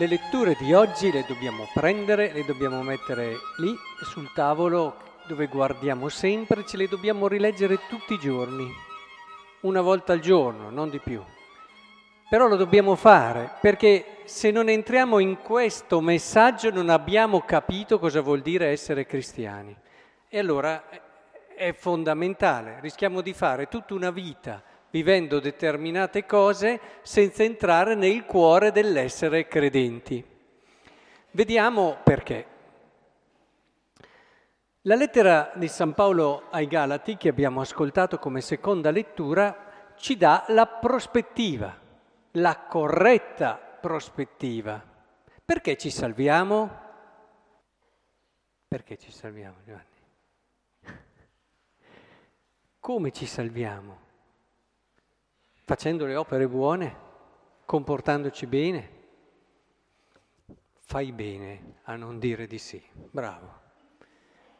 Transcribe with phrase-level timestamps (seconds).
[0.00, 6.08] Le letture di oggi le dobbiamo prendere, le dobbiamo mettere lì sul tavolo dove guardiamo
[6.08, 8.66] sempre, ce le dobbiamo rileggere tutti i giorni,
[9.60, 11.22] una volta al giorno, non di più.
[12.30, 18.22] Però lo dobbiamo fare perché se non entriamo in questo messaggio non abbiamo capito cosa
[18.22, 19.76] vuol dire essere cristiani.
[20.30, 20.82] E allora
[21.54, 28.72] è fondamentale, rischiamo di fare tutta una vita vivendo determinate cose senza entrare nel cuore
[28.72, 30.24] dell'essere credenti.
[31.32, 32.46] Vediamo perché.
[34.82, 40.44] La lettera di San Paolo ai Galati, che abbiamo ascoltato come seconda lettura, ci dà
[40.48, 41.78] la prospettiva,
[42.32, 44.82] la corretta prospettiva.
[45.44, 46.88] Perché ci salviamo?
[48.66, 49.84] Perché ci salviamo, Giovanni?
[52.80, 54.08] Come ci salviamo?
[55.70, 56.96] Facendo le opere buone,
[57.64, 58.90] comportandoci bene.
[60.74, 63.60] Fai bene a non dire di sì, bravo.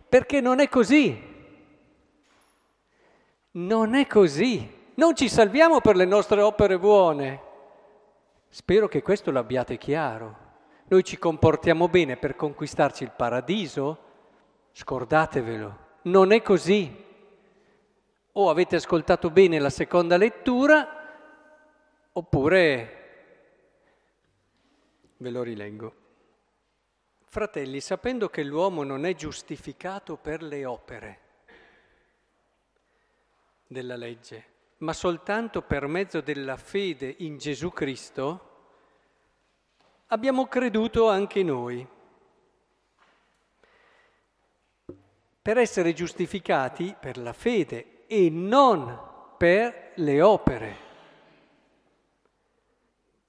[0.08, 1.20] Perché non è così.
[3.50, 4.92] Non è così.
[4.94, 7.42] Non ci salviamo per le nostre opere buone.
[8.48, 10.36] Spero che questo l'abbiate chiaro.
[10.86, 13.98] Noi ci comportiamo bene per conquistarci il paradiso?
[14.70, 15.78] Scordatevelo.
[16.02, 17.04] Non è così.
[18.30, 20.98] O avete ascoltato bene la seconda lettura
[22.12, 23.00] Oppure
[25.18, 25.94] ve lo rileggo.
[27.24, 31.20] Fratelli, sapendo che l'uomo non è giustificato per le opere
[33.68, 34.44] della legge,
[34.78, 38.48] ma soltanto per mezzo della fede in Gesù Cristo,
[40.06, 41.86] abbiamo creduto anche noi.
[45.42, 50.89] Per essere giustificati per la fede e non per le opere.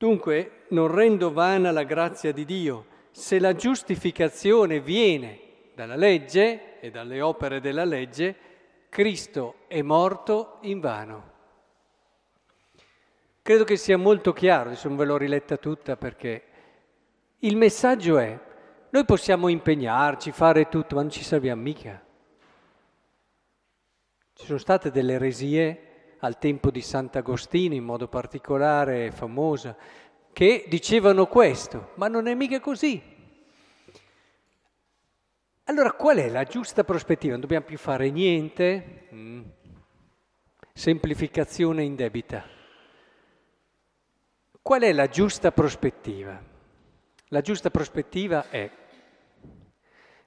[0.02, 2.88] Dunque non rendo vana la grazia di Dio.
[3.12, 5.40] Se la giustificazione viene
[5.76, 8.36] dalla legge e dalle opere della legge,
[8.90, 11.32] Cristo è morto in vano.
[13.44, 16.44] Credo che sia molto chiaro, adesso non ve l'ho riletta tutta perché
[17.38, 18.40] il messaggio è,
[18.90, 22.04] noi possiamo impegnarci, fare tutto, ma non ci serviamo mica.
[24.34, 25.91] Ci sono state delle eresie
[26.22, 29.76] al tempo di Sant'Agostino in modo particolare famosa,
[30.34, 33.02] che dicevano questo, ma non è mica così.
[35.66, 37.34] Allora qual è la giusta prospettiva?
[37.34, 39.08] Non dobbiamo più fare niente?
[39.14, 39.42] Mm.
[40.74, 42.44] Semplificazione indebita.
[44.62, 46.40] Qual è la giusta prospettiva?
[47.28, 48.70] La giusta prospettiva è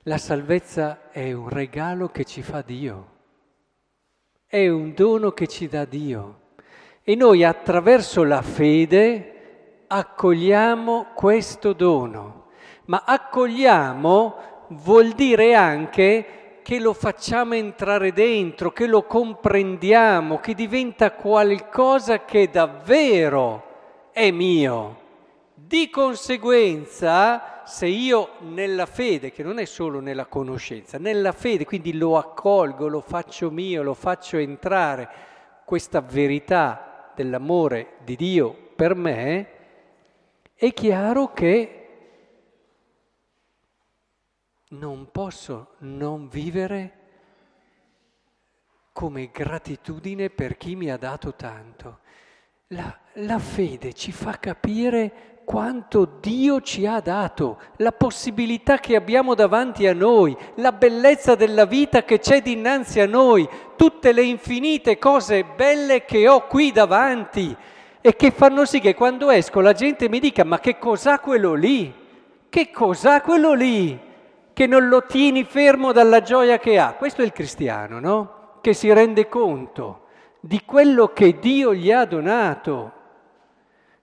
[0.07, 3.14] la salvezza è un regalo che ci fa Dio
[4.55, 6.43] è un dono che ci dà Dio
[7.03, 9.33] e noi attraverso la fede
[9.89, 12.45] accogliamo questo dono,
[12.85, 14.37] ma accogliamo
[14.69, 22.49] vuol dire anche che lo facciamo entrare dentro, che lo comprendiamo, che diventa qualcosa che
[22.49, 23.65] davvero
[24.13, 25.04] è mio.
[25.57, 31.97] Di conseguenza, se io nella fede, che non è solo nella conoscenza, nella fede, quindi
[31.97, 35.09] lo accolgo, lo faccio mio, lo faccio entrare,
[35.65, 39.49] questa verità dell'amore di Dio per me,
[40.55, 41.79] è chiaro che
[44.71, 46.99] non posso non vivere
[48.93, 52.01] come gratitudine per chi mi ha dato tanto.
[52.75, 52.93] La,
[53.25, 59.87] la fede ci fa capire quanto Dio ci ha dato, la possibilità che abbiamo davanti
[59.87, 65.45] a noi, la bellezza della vita che c'è dinanzi a noi, tutte le infinite cose
[65.45, 67.55] belle che ho qui davanti
[68.01, 71.55] e che fanno sì che quando esco la gente mi dica ma che cos'ha quello
[71.55, 71.95] lì?
[72.49, 73.97] Che cos'ha quello lì?
[74.53, 76.95] Che non lo tieni fermo dalla gioia che ha.
[76.95, 78.59] Questo è il cristiano, no?
[78.61, 80.04] Che si rende conto
[80.47, 82.93] di quello che Dio gli ha donato.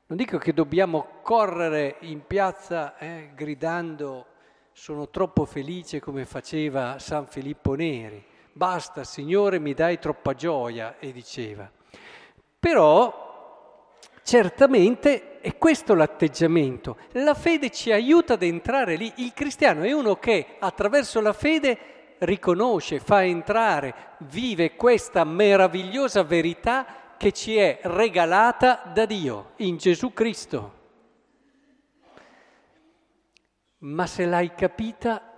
[0.07, 4.25] Non dico che dobbiamo correre in piazza eh, gridando
[4.73, 8.25] sono troppo felice come faceva San Filippo Neri.
[8.53, 11.69] Basta, Signore, mi dai troppa gioia, e diceva.
[12.59, 16.97] Però certamente è questo l'atteggiamento.
[17.11, 19.13] La fede ci aiuta ad entrare lì.
[19.17, 27.15] Il cristiano è uno che attraverso la fede riconosce, fa entrare, vive questa meravigliosa verità
[27.17, 30.79] che ci è regalata da Dio in Gesù Cristo.
[33.79, 35.31] Ma se l'hai capita,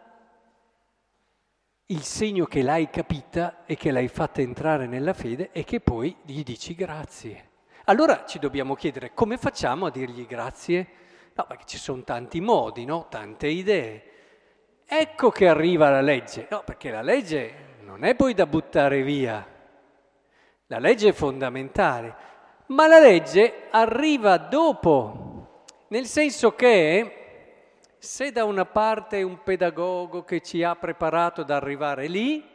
[1.88, 6.16] il segno che l'hai capita e che l'hai fatta entrare nella fede è che poi
[6.24, 7.52] gli dici grazie.
[7.86, 10.88] Allora ci dobbiamo chiedere come facciamo a dirgli grazie?
[11.36, 13.08] No, perché ci sono tanti modi, no?
[13.10, 14.13] Tante idee.
[14.96, 16.46] Ecco che arriva la legge.
[16.52, 19.44] No, perché la legge non è poi da buttare via.
[20.68, 22.16] La legge è fondamentale,
[22.68, 30.24] ma la legge arriva dopo, nel senso che se da una parte è un pedagogo
[30.24, 32.48] che ci ha preparato ad arrivare lì,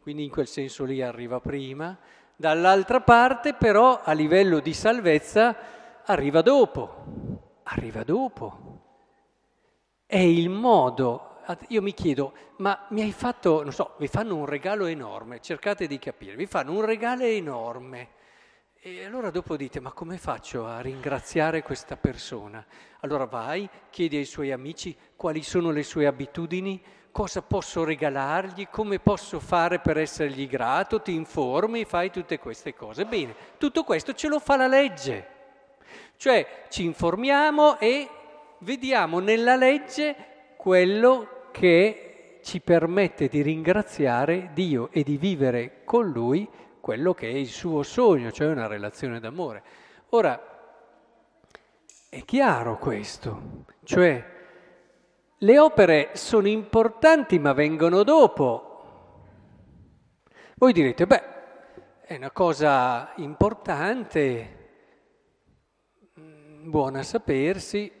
[0.00, 1.98] quindi in quel senso lì arriva prima,
[2.36, 5.56] dall'altra parte però a livello di salvezza
[6.04, 7.04] arriva dopo,
[7.64, 8.78] arriva dopo.
[10.06, 11.29] È il modo
[11.68, 15.86] io mi chiedo, ma mi hai fatto, non so, vi fanno un regalo enorme, cercate
[15.86, 18.18] di capire, vi fanno un regalo enorme.
[18.82, 22.64] E allora dopo dite, ma come faccio a ringraziare questa persona?
[23.00, 28.98] Allora vai, chiedi ai suoi amici quali sono le sue abitudini, cosa posso regalargli, come
[28.98, 33.04] posso fare per essergli grato, ti informi, fai tutte queste cose.
[33.04, 35.26] Bene, tutto questo ce lo fa la legge.
[36.16, 38.08] Cioè ci informiamo e
[38.60, 46.48] vediamo nella legge quello che ci permette di ringraziare Dio e di vivere con Lui
[46.80, 49.62] quello che è il suo sogno, cioè una relazione d'amore.
[50.10, 50.40] Ora,
[52.08, 54.24] è chiaro questo, cioè
[55.38, 58.66] le opere sono importanti ma vengono dopo.
[60.56, 61.22] Voi direte, beh,
[62.02, 64.58] è una cosa importante,
[66.18, 67.99] mm, buona sapersi,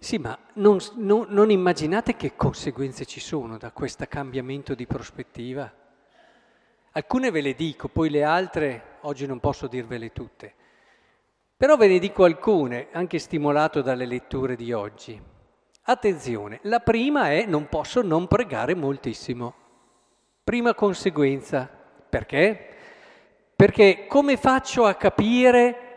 [0.00, 5.70] sì, ma non, non, non, immaginate che conseguenze ci sono da questo cambiamento di prospettiva.
[6.92, 10.54] Alcune ve le dico, poi le altre oggi non posso dirvele tutte.
[11.56, 15.20] Però ve ne dico alcune, anche stimolato dalle letture di oggi.
[15.82, 19.54] Attenzione, la prima è non posso non pregare moltissimo.
[20.44, 21.68] Prima conseguenza.
[22.08, 22.66] Perché?
[23.56, 25.87] Perché come faccio a capire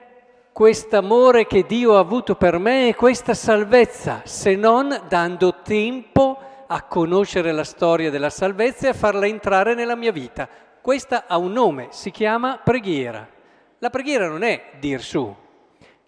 [0.53, 6.37] quest'amore che Dio ha avuto per me e questa salvezza, se non dando tempo
[6.67, 10.47] a conoscere la storia della salvezza e a farla entrare nella mia vita.
[10.81, 13.27] Questa ha un nome, si chiama preghiera.
[13.79, 15.33] La preghiera non è dir su,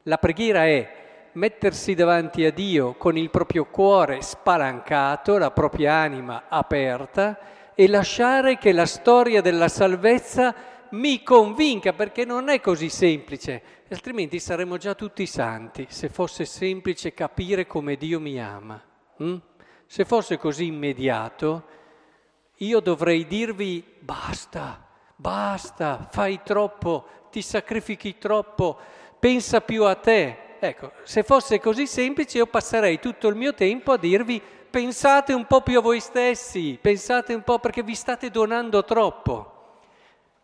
[0.04, 1.02] la preghiera è
[1.34, 7.38] mettersi davanti a Dio con il proprio cuore spalancato, la propria anima aperta
[7.74, 10.54] e lasciare che la storia della salvezza
[10.94, 17.14] mi convinca, perché non è così semplice, altrimenti saremmo già tutti santi se fosse semplice
[17.14, 18.82] capire come Dio mi ama.
[19.18, 19.38] Hm?
[19.86, 21.64] Se fosse così immediato,
[22.58, 24.86] io dovrei dirvi basta,
[25.16, 28.78] basta, fai troppo, ti sacrifichi troppo,
[29.20, 30.38] pensa più a te.
[30.60, 35.46] Ecco, se fosse così semplice io passerei tutto il mio tempo a dirvi pensate un
[35.46, 39.53] po' più a voi stessi, pensate un po' perché vi state donando troppo.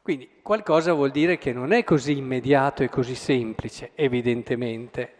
[0.02, 5.14] Quindi qualcosa vuol dire che non è così immediato e così semplice, evidentemente.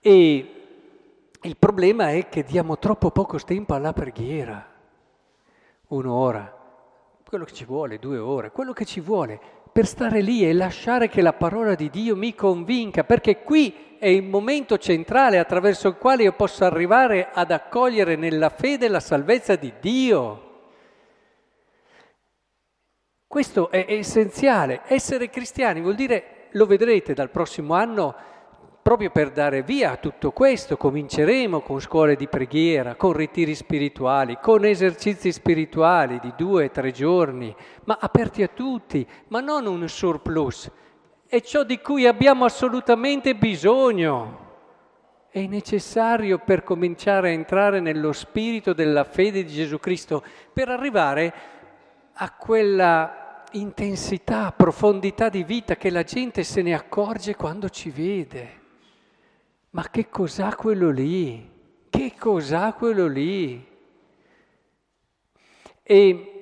[0.00, 0.50] E
[1.42, 4.74] il problema è che diamo troppo poco tempo alla preghiera.
[5.88, 6.52] Un'ora,
[7.28, 9.38] quello che ci vuole, due ore, quello che ci vuole
[9.70, 14.08] per stare lì e lasciare che la parola di Dio mi convinca, perché qui è
[14.08, 19.54] il momento centrale attraverso il quale io posso arrivare ad accogliere nella fede la salvezza
[19.54, 20.45] di Dio.
[23.28, 24.82] Questo è essenziale.
[24.86, 28.14] Essere cristiani vuol dire, lo vedrete dal prossimo anno,
[28.80, 34.38] proprio per dare via a tutto questo, cominceremo con scuole di preghiera, con ritiri spirituali,
[34.40, 37.52] con esercizi spirituali di due, tre giorni,
[37.84, 40.70] ma aperti a tutti, ma non un surplus.
[41.26, 44.44] È ciò di cui abbiamo assolutamente bisogno.
[45.28, 51.34] È necessario per cominciare a entrare nello spirito della fede di Gesù Cristo, per arrivare
[52.18, 58.64] a quella intensità, profondità di vita che la gente se ne accorge quando ci vede.
[59.70, 61.50] Ma che cos'ha quello lì?
[61.90, 63.66] Che cos'ha quello lì?
[65.82, 66.32] E,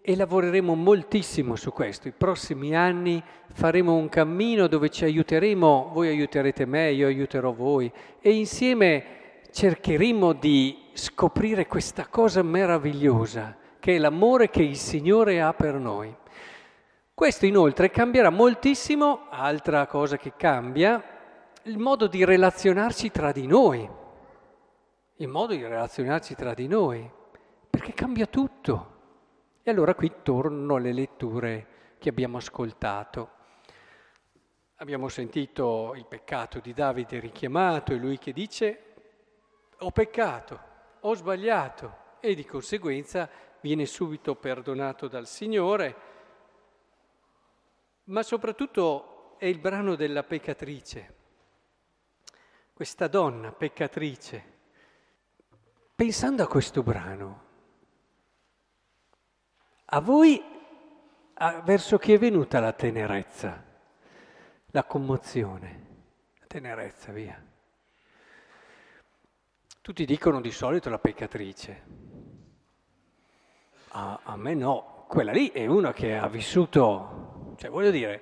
[0.00, 2.06] e lavoreremo moltissimo su questo.
[2.06, 3.22] I prossimi anni
[3.52, 10.32] faremo un cammino dove ci aiuteremo, voi aiuterete me, io aiuterò voi, e insieme cercheremo
[10.32, 16.14] di scoprire questa cosa meravigliosa che è l'amore che il Signore ha per noi.
[17.14, 21.02] Questo inoltre cambierà moltissimo, altra cosa che cambia,
[21.62, 23.88] il modo di relazionarci tra di noi,
[25.16, 27.10] il modo di relazionarci tra di noi,
[27.70, 28.96] perché cambia tutto.
[29.62, 31.66] E allora qui torno alle letture
[31.98, 33.30] che abbiamo ascoltato.
[34.76, 38.82] Abbiamo sentito il peccato di Davide richiamato e lui che dice
[39.78, 40.60] ho peccato,
[41.00, 45.96] ho sbagliato e di conseguenza viene subito perdonato dal Signore,
[48.04, 51.16] ma soprattutto è il brano della peccatrice.
[52.72, 54.44] questa donna peccatrice,
[55.96, 57.46] pensando a questo brano,
[59.86, 60.40] a voi
[61.34, 63.64] a, verso chi è venuta la tenerezza,
[64.66, 65.86] la commozione,
[66.38, 67.44] la tenerezza, via.
[69.80, 72.17] Tutti dicono di solito la peccatrice.
[73.90, 78.20] A, a me no, quella lì è una che ha vissuto, cioè voglio dire,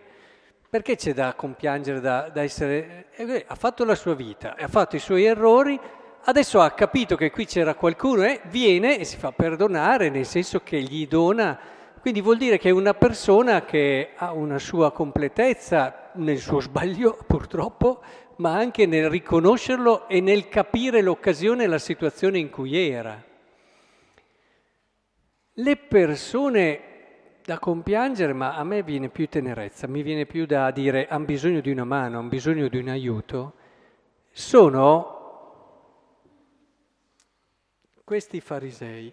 [0.69, 3.07] perché c'è da compiangere, da, da essere...
[3.17, 5.79] Eh, ha fatto la sua vita, ha fatto i suoi errori,
[6.25, 10.61] adesso ha capito che qui c'era qualcuno e viene e si fa perdonare, nel senso
[10.61, 11.59] che gli dona...
[12.01, 17.19] Quindi vuol dire che è una persona che ha una sua completezza nel suo sbaglio,
[17.27, 18.01] purtroppo,
[18.37, 23.21] ma anche nel riconoscerlo e nel capire l'occasione e la situazione in cui era.
[25.59, 26.81] Le persone
[27.43, 31.61] da compiangere, ma a me viene più tenerezza, mi viene più da dire hanno bisogno
[31.61, 33.55] di una mano, hanno bisogno di un aiuto,
[34.33, 35.15] sono
[38.05, 39.11] questi farisei.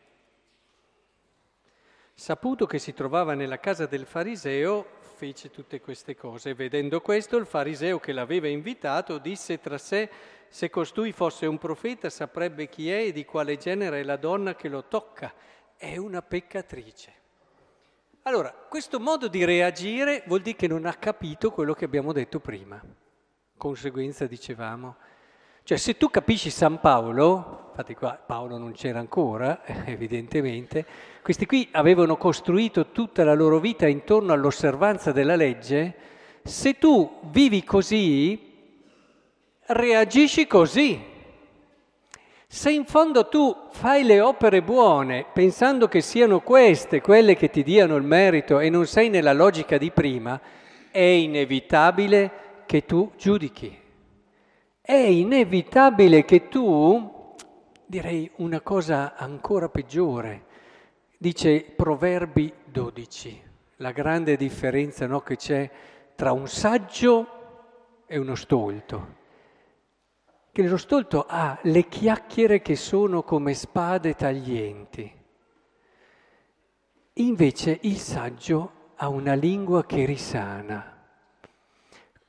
[2.14, 4.86] Saputo che si trovava nella casa del fariseo,
[5.16, 6.54] fece tutte queste cose.
[6.54, 10.10] Vedendo questo, il fariseo che l'aveva invitato disse tra sé,
[10.50, 14.56] se costui fosse un profeta saprebbe chi è e di quale genere è la donna
[14.56, 15.34] che lo tocca.
[15.76, 17.22] È una peccatrice.
[18.24, 22.40] Allora, questo modo di reagire vuol dire che non ha capito quello che abbiamo detto
[22.40, 22.82] prima.
[23.58, 24.96] Conseguenza, dicevamo.
[25.64, 30.86] Cioè, se tu capisci San Paolo, infatti qua Paolo non c'era ancora, evidentemente,
[31.22, 35.96] questi qui avevano costruito tutta la loro vita intorno all'osservanza della legge,
[36.44, 38.52] se tu vivi così,
[39.68, 41.12] reagisci così.
[42.54, 47.64] Se in fondo tu fai le opere buone pensando che siano queste quelle che ti
[47.64, 50.40] diano il merito e non sei nella logica di prima,
[50.92, 53.76] è inevitabile che tu giudichi.
[54.80, 57.34] È inevitabile che tu,
[57.88, 60.46] direi una cosa ancora peggiore,
[61.18, 63.42] dice Proverbi 12,
[63.78, 65.68] la grande differenza no, che c'è
[66.14, 69.22] tra un saggio e uno stolto
[70.54, 75.12] che lo stolto ha le chiacchiere che sono come spade taglienti.
[77.14, 80.96] Invece il saggio ha una lingua che risana.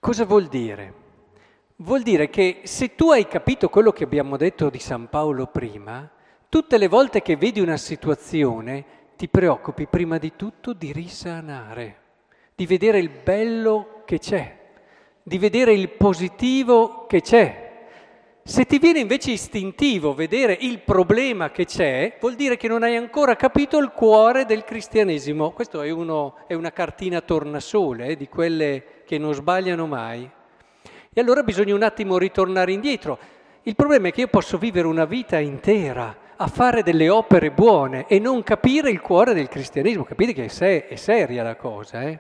[0.00, 1.02] Cosa vuol dire?
[1.76, 6.10] Vuol dire che se tu hai capito quello che abbiamo detto di San Paolo prima,
[6.48, 8.84] tutte le volte che vedi una situazione
[9.16, 11.96] ti preoccupi prima di tutto di risanare,
[12.54, 14.60] di vedere il bello che c'è,
[15.22, 17.63] di vedere il positivo che c'è
[18.46, 22.94] se ti viene invece istintivo vedere il problema che c'è, vuol dire che non hai
[22.94, 25.52] ancora capito il cuore del cristianesimo.
[25.52, 30.30] Questa è, è, una cartina tornasole, eh, di quelle che non sbagliano mai.
[31.10, 33.18] E allora bisogna un attimo ritornare indietro.
[33.62, 38.06] Il problema è che io posso vivere una vita intera a fare delle opere buone
[38.08, 40.04] e non capire il cuore del cristianesimo.
[40.04, 42.18] Capite che è, se- è seria la cosa, eh?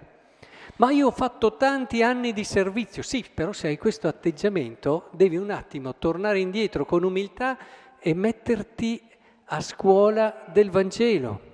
[0.76, 5.36] Ma io ho fatto tanti anni di servizio, sì, però se hai questo atteggiamento devi
[5.36, 7.56] un attimo tornare indietro con umiltà
[8.00, 9.00] e metterti
[9.46, 11.52] a scuola del Vangelo.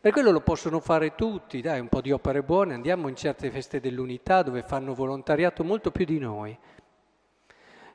[0.00, 3.50] Per quello lo possono fare tutti, dai, un po' di opere buone, andiamo in certe
[3.50, 6.56] feste dell'unità dove fanno volontariato molto più di noi.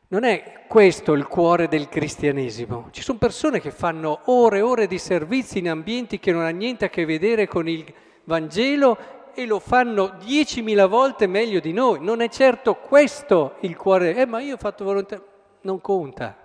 [0.09, 2.89] Non è questo il cuore del cristianesimo.
[2.91, 6.57] Ci sono persone che fanno ore e ore di servizi in ambienti che non hanno
[6.57, 7.85] niente a che vedere con il
[8.25, 8.97] Vangelo
[9.35, 11.99] e lo fanno diecimila volte meglio di noi.
[12.01, 14.15] Non è certo questo il cuore.
[14.15, 15.21] Eh, ma io ho fatto volontà.
[15.61, 16.35] Non conta.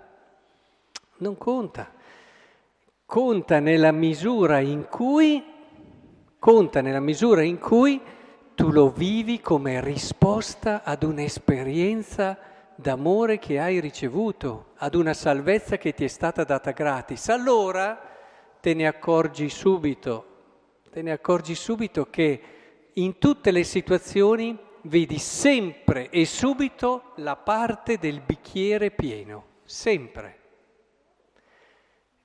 [1.17, 1.91] Non conta.
[3.05, 5.43] Conta nella misura in cui,
[6.37, 8.01] conta nella misura in cui
[8.53, 12.37] tu lo vivi come risposta ad un'esperienza
[12.75, 17.29] d'amore che hai ricevuto, ad una salvezza che ti è stata data gratis.
[17.29, 17.99] Allora
[18.59, 20.25] te ne accorgi subito,
[20.91, 22.41] te ne accorgi subito che
[22.93, 30.39] in tutte le situazioni vedi sempre e subito la parte del bicchiere pieno, sempre.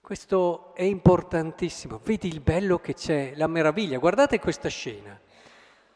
[0.01, 3.99] Questo è importantissimo, vedi il bello che c'è, la meraviglia.
[3.99, 5.19] Guardate questa scena.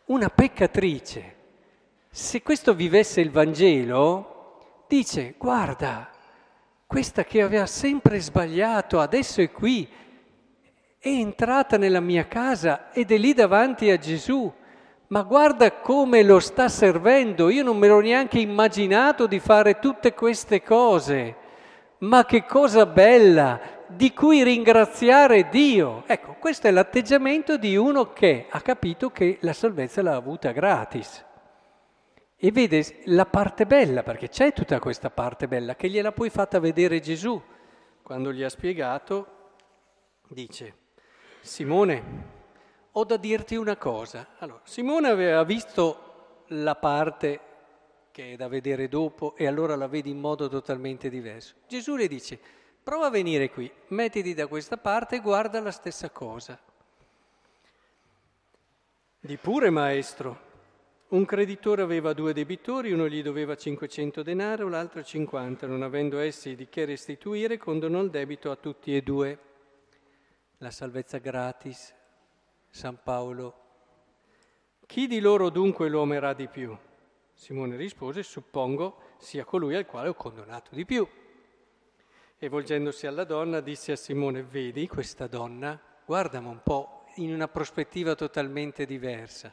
[0.07, 1.37] Una peccatrice,
[2.11, 6.11] se questo vivesse il Vangelo, dice, guarda,
[6.87, 9.89] questa che aveva sempre sbagliato, adesso è qui,
[10.99, 14.53] è entrata nella mia casa ed è lì davanti a Gesù
[15.11, 20.15] ma guarda come lo sta servendo, io non me l'ho neanche immaginato di fare tutte
[20.15, 21.37] queste cose,
[21.99, 26.05] ma che cosa bella, di cui ringraziare Dio.
[26.07, 31.25] Ecco, questo è l'atteggiamento di uno che ha capito che la salvezza l'ha avuta gratis.
[32.43, 36.59] e vede la parte bella, perché c'è tutta questa parte bella, che gliela poi fatta
[36.59, 37.39] vedere Gesù.
[38.03, 39.27] Quando gli ha spiegato,
[40.29, 40.75] dice,
[41.43, 42.39] Simone,
[42.93, 44.29] ho da dirti una cosa.
[44.39, 47.41] Allora, Simone aveva visto la parte
[48.11, 51.55] che è da vedere dopo e allora la vedi in modo totalmente diverso.
[51.69, 52.39] Gesù le dice,
[52.83, 56.59] prova a venire qui, mettiti da questa parte e guarda la stessa cosa.
[59.23, 60.49] Di pure, maestro,
[61.09, 65.67] un creditore aveva due debitori, uno gli doveva 500 denaro, l'altro 50.
[65.67, 69.39] Non avendo essi di che restituire, condonò il debito a tutti e due.
[70.59, 71.95] La salvezza gratis,
[72.71, 73.55] San Paolo.
[74.87, 76.77] Chi di loro dunque lo amerà di più?
[77.35, 81.07] Simone rispose, suppongo sia colui al quale ho condonato di più.
[82.39, 85.79] E volgendosi alla donna disse a Simone, vedi questa donna?
[86.07, 89.53] Guardami un po' in una prospettiva totalmente diversa.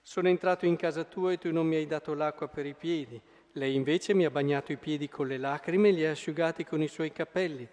[0.00, 3.20] Sono entrato in casa tua e tu non mi hai dato l'acqua per i piedi.
[3.52, 6.82] Lei invece mi ha bagnato i piedi con le lacrime e li ha asciugati con
[6.82, 7.68] i suoi capelli.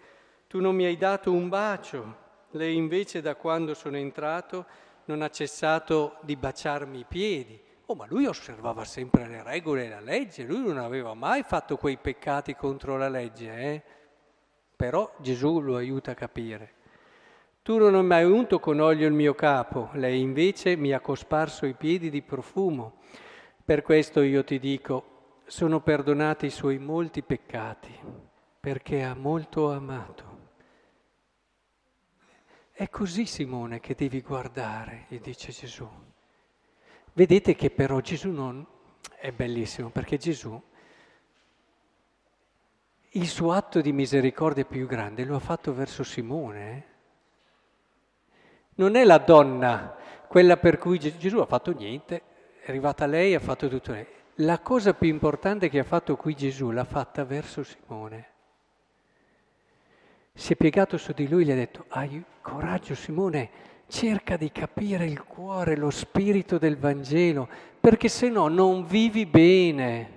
[0.46, 2.22] Tu non mi hai dato un bacio.
[2.54, 4.64] Lei invece da quando sono entrato
[5.06, 7.60] non ha cessato di baciarmi i piedi.
[7.86, 11.76] Oh, ma lui osservava sempre le regole e la legge, lui non aveva mai fatto
[11.76, 13.82] quei peccati contro la legge, eh?
[14.76, 16.72] Però Gesù lo aiuta a capire.
[17.62, 21.66] Tu non hai mai unto con olio il mio capo, lei invece mi ha cosparso
[21.66, 23.00] i piedi di profumo.
[23.64, 27.98] Per questo io ti dico, sono perdonati i suoi molti peccati,
[28.60, 30.33] perché ha molto amato.
[32.76, 35.88] È così Simone che devi guardare, gli dice Gesù.
[37.12, 38.66] Vedete che però Gesù non
[39.16, 40.60] è bellissimo, perché Gesù
[43.10, 46.76] il suo atto di misericordia più grande lo ha fatto verso Simone.
[46.76, 46.82] Eh?
[48.74, 49.94] Non è la donna
[50.26, 52.22] quella per cui Gesù ha fatto niente,
[52.60, 54.04] è arrivata lei, ha fatto tutto lei.
[54.38, 58.32] La cosa più importante che ha fatto qui Gesù l'ha fatta verso Simone.
[60.36, 63.48] Si è piegato su di lui e gli ha detto, hai coraggio Simone,
[63.86, 70.10] cerca di capire il cuore, lo spirito del Vangelo, perché se no non vivi bene.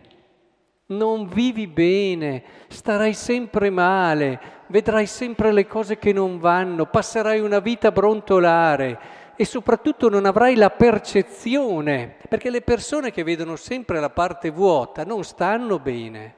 [0.87, 7.59] Non vivi bene, starai sempre male, vedrai sempre le cose che non vanno, passerai una
[7.59, 8.99] vita a brontolare.
[9.35, 15.03] E soprattutto non avrai la percezione, perché le persone che vedono sempre la parte vuota
[15.03, 16.35] non stanno bene,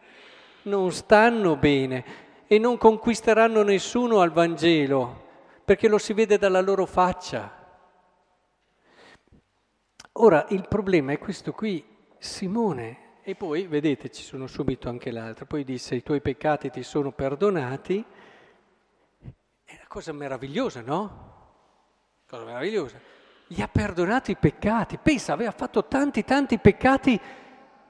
[0.64, 5.28] non stanno bene e non conquisteranno nessuno al Vangelo,
[5.64, 7.54] perché lo si vede dalla loro faccia.
[10.14, 11.86] Ora, il problema è questo qui,
[12.18, 15.46] Simone e poi, vedete, ci sono subito anche l'altro.
[15.46, 18.04] Poi disse, i tuoi peccati ti sono perdonati.
[19.64, 21.28] È una cosa meravigliosa, no?
[22.28, 23.00] Cosa meravigliosa.
[23.46, 24.98] Gli ha perdonato i peccati.
[24.98, 27.22] Pensa, aveva fatto tanti, tanti peccati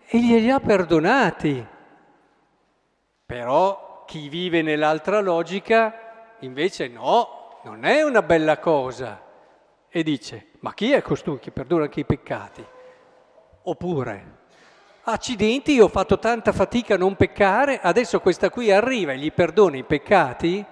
[0.05, 1.65] e glieli ha perdonati.
[3.25, 9.23] Però chi vive nell'altra logica, invece no, non è una bella cosa.
[9.87, 12.65] E dice, ma chi è costui che perdona anche i peccati?
[13.61, 14.37] Oppure,
[15.03, 19.31] accidenti, io ho fatto tanta fatica a non peccare, adesso questa qui arriva e gli
[19.31, 20.65] perdona i peccati?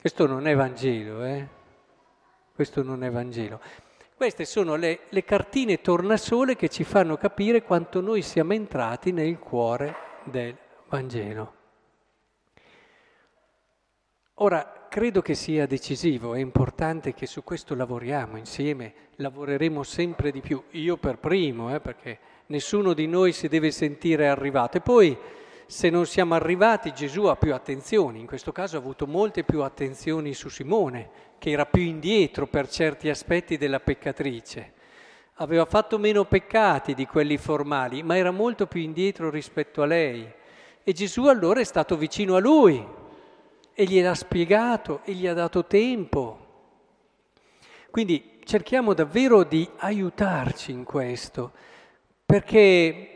[0.00, 1.48] Questo non è Vangelo, eh?
[2.54, 3.58] Questo non è Vangelo.
[4.14, 9.40] Queste sono le, le cartine tornasole che ci fanno capire quanto noi siamo entrati nel
[9.40, 11.62] cuore del Vangelo.
[14.38, 20.40] Ora, credo che sia decisivo, è importante che su questo lavoriamo insieme, lavoreremo sempre di
[20.40, 24.78] più, io per primo, eh, perché nessuno di noi si deve sentire arrivato.
[24.78, 25.16] E poi,
[25.66, 29.62] se non siamo arrivati, Gesù ha più attenzioni, in questo caso ha avuto molte più
[29.62, 34.72] attenzioni su Simone, che era più indietro per certi aspetti della peccatrice.
[35.34, 40.28] Aveva fatto meno peccati di quelli formali, ma era molto più indietro rispetto a lei.
[40.82, 43.02] E Gesù allora è stato vicino a lui
[43.74, 46.38] e gliel'ha spiegato e gli ha dato tempo.
[47.90, 51.52] Quindi cerchiamo davvero di aiutarci in questo
[52.24, 53.10] perché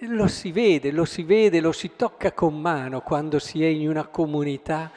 [0.00, 3.88] lo si vede, lo si vede, lo si tocca con mano quando si è in
[3.88, 4.90] una comunità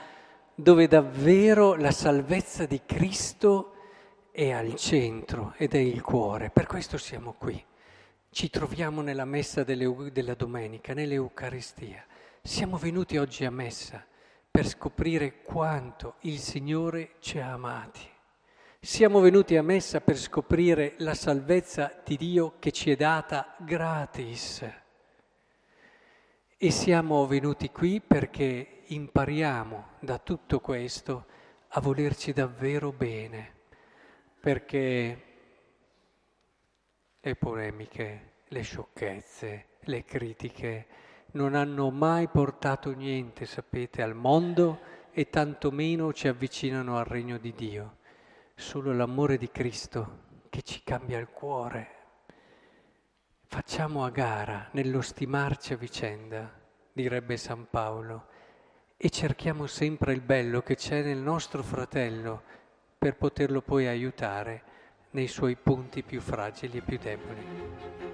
[0.56, 3.74] dove davvero la salvezza di Cristo
[4.32, 6.50] è al centro ed è il cuore.
[6.50, 7.64] Per questo siamo qui.
[8.30, 12.04] Ci troviamo nella messa delle, della domenica, nell'Eucaristia.
[12.42, 14.06] Siamo venuti oggi a messa
[14.56, 18.10] per scoprire quanto il Signore ci ha amati.
[18.80, 24.66] Siamo venuti a messa per scoprire la salvezza di Dio che ci è data gratis.
[26.56, 31.26] E siamo venuti qui perché impariamo da tutto questo
[31.68, 33.56] a volerci davvero bene,
[34.40, 35.24] perché
[37.20, 40.88] le polemiche, le sciocchezze, le critiche,
[41.36, 44.80] non hanno mai portato niente, sapete, al mondo
[45.12, 47.98] e tantomeno ci avvicinano al regno di Dio.
[48.56, 51.90] Solo l'amore di Cristo che ci cambia il cuore.
[53.48, 56.52] Facciamo a gara nello stimarci a vicenda,
[56.92, 58.28] direbbe San Paolo,
[58.98, 62.44] e cerchiamo sempre il bello che c'è nel nostro fratello
[62.98, 64.64] per poterlo poi aiutare
[65.12, 68.05] nei suoi punti più fragili e più deboli.